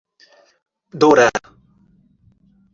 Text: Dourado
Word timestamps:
Dourado 0.99 1.45